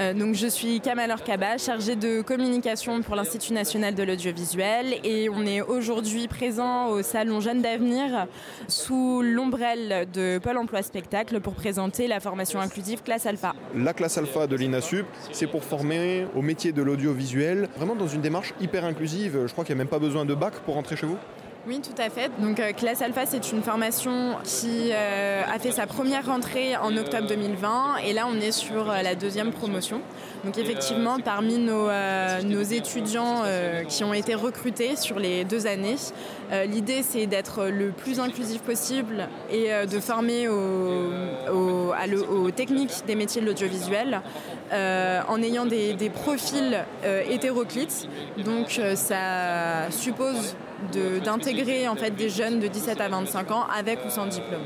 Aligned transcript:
Euh, 0.00 0.14
donc 0.14 0.34
je 0.34 0.46
suis 0.46 0.80
Kamal 0.80 1.10
Orkaba, 1.10 1.58
chargée 1.58 1.94
de 1.94 2.22
communication 2.22 3.02
pour 3.02 3.16
l'Institut 3.16 3.52
national 3.52 3.94
de 3.94 4.02
l'audiovisuel 4.02 4.94
et 5.04 5.28
on 5.28 5.44
est 5.44 5.60
aujourd'hui 5.60 6.26
présent 6.26 6.88
au 6.88 7.02
salon 7.02 7.40
Jeunes 7.40 7.60
d'avenir 7.60 8.26
sous 8.66 9.20
l'ombrelle 9.20 10.08
de 10.10 10.38
Pôle 10.38 10.56
emploi 10.56 10.82
spectacle 10.82 11.40
pour 11.40 11.52
présenter 11.52 12.08
la 12.08 12.18
formation 12.18 12.60
inclusive 12.60 13.02
classe 13.02 13.26
alpha. 13.26 13.54
La 13.74 13.92
classe 13.92 14.16
alpha 14.16 14.46
de 14.46 14.56
l'INASUP, 14.56 15.04
c'est 15.32 15.46
pour 15.46 15.64
former 15.64 16.26
au 16.34 16.40
métier 16.40 16.72
de 16.72 16.80
l'audiovisuel, 16.80 17.68
vraiment 17.76 17.94
dans 17.94 18.08
une 18.08 18.22
démarche 18.22 18.54
hyper 18.58 18.86
inclusive. 18.86 19.46
Je 19.46 19.52
crois 19.52 19.66
qu'il 19.66 19.74
n'y 19.74 19.80
a 19.80 19.84
même 19.84 19.90
pas 19.90 19.98
besoin 19.98 20.24
de 20.24 20.34
bac 20.34 20.54
pour 20.64 20.76
rentrer 20.76 20.96
chez 20.96 21.06
vous. 21.06 21.18
Oui, 21.66 21.80
tout 21.82 22.00
à 22.00 22.08
fait. 22.08 22.30
Donc, 22.38 22.58
euh, 22.58 22.72
Classe 22.72 23.02
Alpha, 23.02 23.26
c'est 23.26 23.52
une 23.52 23.62
formation 23.62 24.36
qui 24.44 24.90
euh, 24.92 25.42
a 25.44 25.58
fait 25.58 25.72
sa 25.72 25.86
première 25.86 26.24
rentrée 26.24 26.74
en 26.78 26.96
octobre 26.96 27.26
2020 27.28 27.98
et 28.06 28.14
là, 28.14 28.26
on 28.30 28.40
est 28.40 28.50
sur 28.50 28.90
euh, 28.90 29.02
la 29.02 29.14
deuxième 29.14 29.52
promotion. 29.52 30.00
Donc, 30.42 30.56
effectivement, 30.56 31.18
parmi 31.22 31.58
nos, 31.58 31.90
nos 32.44 32.62
étudiants 32.62 33.42
qui 33.88 34.04
ont 34.04 34.14
été 34.14 34.34
recrutés 34.34 34.96
sur 34.96 35.18
les 35.18 35.44
deux 35.44 35.66
années, 35.66 35.96
l'idée, 36.66 37.02
c'est 37.02 37.26
d'être 37.26 37.66
le 37.66 37.90
plus 37.90 38.20
inclusif 38.20 38.62
possible 38.62 39.28
et 39.52 39.68
de 39.86 40.00
former 40.00 40.48
aux, 40.48 41.12
aux, 41.52 42.50
techniques 42.52 43.02
des 43.06 43.16
métiers 43.16 43.42
de 43.42 43.46
l'audiovisuel 43.46 44.22
en 44.72 45.42
ayant 45.42 45.66
des, 45.66 45.92
des 45.92 46.08
profils 46.08 46.86
hétéroclites. 47.28 48.08
Donc, 48.38 48.80
ça 48.94 49.90
suppose 49.90 50.56
d'intégrer 51.24 51.49
en 51.88 51.96
fait 51.96 52.10
des 52.10 52.28
jeunes 52.28 52.60
de 52.60 52.68
17 52.68 53.00
à 53.00 53.08
25 53.08 53.50
ans 53.50 53.64
avec 53.76 54.04
ou 54.06 54.10
sans 54.10 54.26
diplôme. 54.26 54.62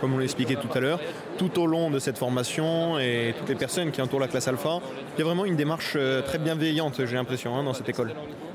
Comme 0.00 0.14
on 0.14 0.18
l'expliquait 0.18 0.56
tout 0.56 0.68
à 0.74 0.80
l'heure, 0.80 0.98
tout 1.38 1.60
au 1.60 1.66
long 1.66 1.90
de 1.90 1.98
cette 1.98 2.18
formation 2.18 2.98
et 2.98 3.34
toutes 3.38 3.48
les 3.48 3.54
personnes 3.54 3.90
qui 3.90 4.00
entourent 4.00 4.20
la 4.20 4.28
classe 4.28 4.48
alpha, 4.48 4.80
il 5.14 5.18
y 5.18 5.22
a 5.22 5.24
vraiment 5.24 5.44
une 5.44 5.56
démarche 5.56 5.94
euh, 5.96 6.22
très 6.22 6.38
bienveillante, 6.38 7.04
j'ai 7.04 7.16
l'impression, 7.16 7.56
hein, 7.56 7.64
dans 7.64 7.74
cette 7.74 7.88
école. 7.88 8.12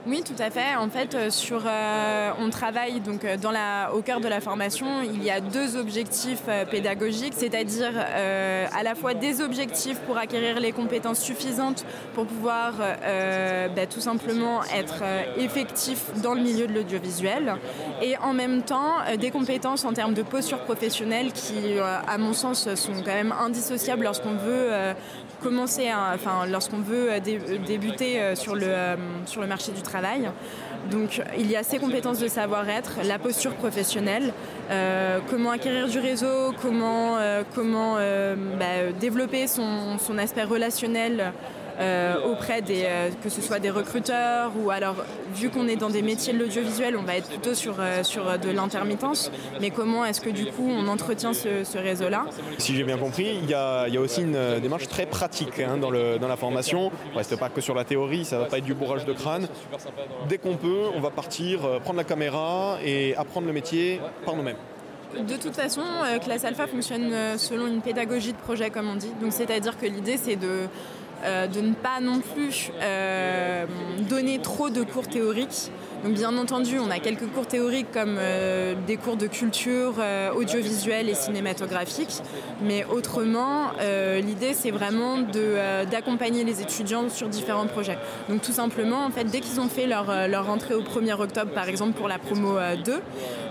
Oui, 0.07 0.21
tout 0.23 0.39
à 0.41 0.51
fait. 0.51 0.75
En 0.75 0.89
fait, 0.89 1.15
euh, 1.15 1.29
euh, 1.51 2.31
on 2.39 2.49
travaille 2.51 2.99
donc 2.99 3.25
dans 3.41 3.51
la, 3.51 3.91
au 3.93 4.01
cœur 4.01 4.19
de 4.19 4.27
la 4.27 4.39
formation. 4.39 4.85
Il 5.01 5.23
y 5.23 5.31
a 5.31 5.39
deux 5.39 5.77
objectifs 5.77 6.43
pédagogiques, 6.69 7.33
c'est-à-dire 7.35 7.93
à 7.97 8.83
la 8.83 8.95
fois 8.95 9.13
des 9.13 9.41
objectifs 9.41 9.99
pour 10.01 10.17
acquérir 10.17 10.59
les 10.59 10.71
compétences 10.71 11.19
suffisantes 11.19 11.85
pour 12.13 12.25
pouvoir 12.25 12.73
bah, 12.77 13.85
tout 13.87 13.99
simplement 13.99 14.63
être 14.63 15.03
effectif 15.37 16.03
dans 16.21 16.33
le 16.33 16.41
milieu 16.41 16.67
de 16.67 16.73
l'audiovisuel, 16.73 17.55
et 18.01 18.17
en 18.17 18.33
même 18.33 18.61
temps 18.61 18.93
des 19.17 19.31
compétences 19.31 19.85
en 19.85 19.93
termes 19.93 20.13
de 20.13 20.23
posture 20.23 20.59
professionnelle 20.59 21.31
qui, 21.31 21.79
à 21.79 22.17
mon 22.17 22.33
sens, 22.33 22.73
sont 22.75 22.93
quand 22.93 23.13
même 23.13 23.33
indissociables 23.33 24.03
lorsqu'on 24.03 24.35
veut 24.35 24.71
euh, 24.71 24.93
commencer, 25.41 25.89
enfin 26.13 26.45
lorsqu'on 26.47 26.79
veut 26.79 27.11
euh, 27.11 27.19
débuter 27.19 28.19
euh, 28.19 28.35
sur 28.35 28.55
le 28.55 29.47
marché 29.47 29.71
du 29.71 29.81
travail. 29.81 29.94
Donc 30.91 31.21
il 31.37 31.49
y 31.49 31.55
a 31.55 31.63
ces 31.63 31.79
compétences 31.79 32.19
de 32.19 32.27
savoir-être, 32.27 32.99
la 33.03 33.17
posture 33.17 33.53
professionnelle, 33.55 34.33
comment 35.29 35.51
acquérir 35.51 35.87
du 35.87 35.99
réseau, 35.99 36.53
comment, 36.61 37.17
comment 37.55 37.95
bah, 37.95 38.91
développer 38.99 39.47
son, 39.47 40.17
aspect 40.19 40.43
relationnel 40.43 41.33
euh, 41.79 42.15
auprès 42.23 42.61
des, 42.61 42.83
euh, 42.85 43.09
que 43.21 43.29
ce 43.29 43.41
soit 43.41 43.59
des 43.59 43.69
recruteurs 43.69 44.51
ou 44.63 44.69
alors, 44.69 44.95
vu 45.33 45.49
qu'on 45.49 45.67
est 45.67 45.75
dans 45.75 45.89
des 45.89 46.01
métiers 46.01 46.31
de 46.31 46.39
l'audiovisuel, 46.39 46.95
on 46.95 47.03
va 47.03 47.17
être 47.17 47.27
plutôt 47.27 47.53
sur, 47.53 47.75
euh, 47.79 48.01
sur 48.03 48.39
de 48.39 48.49
l'intermittence. 48.49 49.29
Mais 49.59 49.71
comment 49.71 50.05
est-ce 50.05 50.21
que 50.21 50.29
du 50.29 50.45
coup 50.45 50.69
on 50.69 50.87
entretient 50.87 51.33
ce, 51.33 51.77
réseau-là? 51.77 52.25
Si 52.57 52.75
j'ai 52.75 52.83
bien 52.83 52.97
compris, 52.97 53.39
il 53.41 53.49
y 53.49 53.53
a, 53.53 53.87
y 53.89 53.97
a, 53.97 53.99
aussi 53.99 54.21
une 54.21 54.59
démarche 54.61 54.87
très 54.87 55.05
pratique 55.05 55.59
hein, 55.59 55.77
dans, 55.77 55.89
le, 55.89 56.17
dans 56.17 56.29
la 56.29 56.37
formation. 56.37 56.91
On 57.13 57.17
reste 57.17 57.35
pas 57.37 57.49
que 57.49 57.59
sur 57.59 57.75
la 57.75 57.83
théorie, 57.83 58.23
ça 58.23 58.39
va 58.39 58.45
pas 58.45 58.59
être 58.59 58.63
du 58.63 58.73
bourrage 58.73 59.05
de 59.05 59.13
crâne. 59.13 59.47
Dès 60.29 60.37
qu'on 60.37 60.55
peut, 60.55 60.83
on 60.95 61.01
va 61.01 61.09
partir, 61.09 61.59
prendre 61.81 61.97
la 61.97 62.05
caméra 62.05 62.77
et 62.83 63.15
apprendre 63.17 63.47
le 63.47 63.53
métier 63.53 63.99
par 64.25 64.35
nous-mêmes. 64.35 64.57
De 65.15 65.35
toute 65.35 65.55
façon, 65.55 65.81
Classe 66.23 66.45
Alpha 66.45 66.67
fonctionne 66.67 67.37
selon 67.37 67.67
une 67.67 67.81
pédagogie 67.81 68.33
de 68.33 68.37
projet, 68.37 68.69
comme 68.69 68.89
on 68.89 68.95
dit. 68.95 69.11
Donc, 69.21 69.31
c'est-à-dire 69.31 69.77
que 69.77 69.85
l'idée, 69.85 70.17
c'est 70.17 70.35
de 70.35 70.67
euh, 71.23 71.47
de 71.47 71.61
ne 71.61 71.73
pas 71.73 71.99
non 72.01 72.19
plus 72.19 72.71
euh, 72.81 73.65
donner 74.09 74.39
trop 74.39 74.69
de 74.69 74.83
cours 74.83 75.07
théoriques. 75.07 75.71
Donc 76.03 76.13
bien 76.13 76.37
entendu, 76.37 76.77
on 76.77 76.91
a 76.91 76.99
quelques 76.99 77.27
cours 77.27 77.47
théoriques 77.47 77.91
comme 77.91 78.17
euh, 78.19 78.75
des 78.85 78.97
cours 78.97 79.17
de 79.17 79.25
culture 79.25 79.95
audiovisuelle 80.35 81.09
et 81.09 81.15
cinématographique, 81.15 82.21
mais 82.61 82.85
autrement, 82.85 83.71
l'idée 84.21 84.53
c'est 84.53 84.69
vraiment 84.69 85.17
d'accompagner 85.89 86.43
les 86.43 86.61
étudiants 86.61 87.09
sur 87.09 87.27
différents 87.27 87.65
projets. 87.65 87.97
Donc 88.29 88.41
tout 88.41 88.51
simplement, 88.51 89.03
en 89.05 89.09
fait, 89.09 89.23
dès 89.23 89.39
qu'ils 89.39 89.59
ont 89.59 89.69
fait 89.69 89.87
leur, 89.87 90.27
leur 90.27 90.45
rentrée 90.45 90.75
au 90.75 90.83
1er 90.83 91.19
octobre, 91.19 91.51
par 91.51 91.69
exemple 91.69 91.93
pour 91.93 92.07
la 92.07 92.19
promo 92.19 92.57
2, 92.83 93.01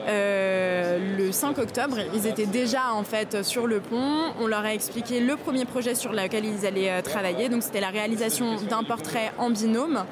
le 0.06 1.32
5 1.32 1.58
octobre, 1.58 1.96
ils 2.14 2.26
étaient 2.26 2.46
déjà 2.46 2.92
en 2.94 3.04
fait 3.04 3.42
sur 3.42 3.66
le 3.66 3.80
pont. 3.80 4.32
On 4.40 4.46
leur 4.46 4.64
a 4.64 4.74
expliqué 4.74 5.20
le 5.20 5.36
premier 5.36 5.64
projet 5.64 5.94
sur 5.94 6.12
lequel 6.12 6.44
ils 6.44 6.66
allaient 6.66 7.02
travailler. 7.02 7.48
Donc 7.48 7.62
c'était 7.62 7.80
la 7.80 7.90
réalisation 7.90 8.56
d'un 8.68 8.84
portrait 8.84 9.32
en 9.38 9.50
binôme. 9.50 10.04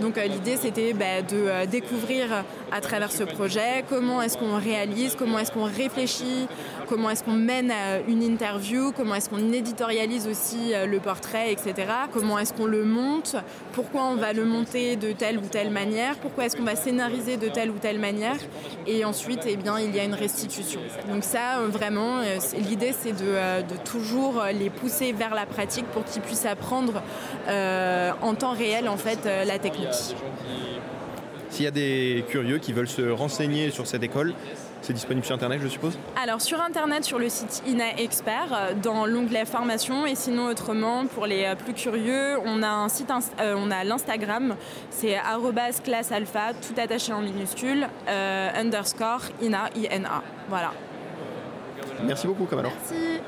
Donc 0.00 0.18
euh, 0.18 0.26
l'idée 0.26 0.56
c'était 0.56 0.92
bah, 0.92 1.22
de 1.22 1.36
euh, 1.36 1.66
découvrir 1.66 2.44
à 2.72 2.80
travers 2.80 3.12
ce 3.12 3.24
projet 3.24 3.84
comment 3.88 4.22
est-ce 4.22 4.38
qu'on 4.38 4.58
réalise, 4.58 5.16
comment 5.16 5.38
est-ce 5.38 5.52
qu'on 5.52 5.64
réfléchit, 5.64 6.46
comment 6.88 7.10
est-ce 7.10 7.24
qu'on 7.24 7.32
mène 7.32 7.70
euh, 7.70 8.00
une 8.08 8.22
interview, 8.22 8.92
comment 8.92 9.14
est-ce 9.14 9.28
qu'on 9.28 9.52
éditorialise 9.52 10.26
aussi 10.26 10.72
le 10.86 10.98
portrait, 10.98 11.52
etc. 11.52 11.74
Comment 12.12 12.38
est-ce 12.38 12.52
qu'on 12.52 12.66
le 12.66 12.84
monte, 12.84 13.36
pourquoi 13.72 14.04
on 14.04 14.16
va 14.16 14.32
le 14.32 14.44
monter 14.44 14.96
de 14.96 15.12
telle 15.12 15.38
ou 15.38 15.46
telle 15.50 15.70
manière, 15.70 16.16
pourquoi 16.16 16.46
est-ce 16.46 16.56
qu'on 16.56 16.64
va 16.64 16.76
scénariser 16.76 17.36
de 17.36 17.48
telle 17.48 17.70
ou 17.70 17.78
telle 17.78 17.98
manière? 17.98 18.36
Et 18.86 19.04
ensuite, 19.04 19.39
eh 19.46 19.56
bien, 19.56 19.78
il 19.78 19.94
y 19.94 20.00
a 20.00 20.04
une 20.04 20.14
restitution. 20.14 20.80
Donc 21.08 21.24
ça, 21.24 21.60
vraiment, 21.68 22.20
l'idée 22.68 22.94
c'est 22.98 23.12
de, 23.12 23.62
de 23.62 23.76
toujours 23.84 24.42
les 24.52 24.70
pousser 24.70 25.12
vers 25.12 25.34
la 25.34 25.46
pratique 25.46 25.86
pour 25.86 26.04
qu'ils 26.04 26.22
puissent 26.22 26.46
apprendre 26.46 27.02
euh, 27.48 28.12
en 28.22 28.34
temps 28.34 28.52
réel 28.52 28.88
en 28.88 28.96
fait 28.96 29.26
euh, 29.26 29.44
la 29.44 29.58
technique. 29.58 29.88
S'il 31.50 31.64
y 31.64 31.68
a 31.68 31.72
des 31.72 32.24
curieux 32.28 32.58
qui 32.58 32.72
veulent 32.72 32.88
se 32.88 33.10
renseigner 33.10 33.70
sur 33.70 33.86
cette 33.86 34.02
école, 34.02 34.34
c'est 34.82 34.92
disponible 34.92 35.26
sur 35.26 35.34
Internet, 35.34 35.60
je 35.62 35.68
suppose 35.68 35.98
Alors 36.22 36.40
sur 36.40 36.60
Internet, 36.60 37.04
sur 37.04 37.18
le 37.18 37.28
site 37.28 37.62
INA 37.66 37.98
Expert, 37.98 38.48
euh, 38.52 38.74
dans 38.74 39.04
l'onglet 39.04 39.44
formation, 39.44 40.06
et 40.06 40.14
sinon 40.14 40.46
autrement, 40.46 41.06
pour 41.06 41.26
les 41.26 41.52
plus 41.56 41.74
curieux, 41.74 42.38
on 42.44 42.62
a 42.62 42.68
un 42.68 42.88
site, 42.88 43.10
on 43.38 43.70
a 43.70 43.84
l'Instagram, 43.84 44.56
c'est 44.90 45.16
classe 45.84 46.12
alpha, 46.12 46.52
tout 46.54 46.80
attaché 46.80 47.12
en 47.12 47.20
minuscule, 47.20 47.86
underscore 48.06 49.22
INA, 49.42 49.68
INA. 49.76 50.22
Voilà. 50.48 50.72
Merci 52.04 52.26
beaucoup, 52.26 52.46
Kamalor. 52.46 52.72
Merci. 52.90 53.20